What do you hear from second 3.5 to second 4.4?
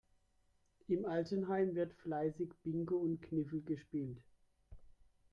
gespielt.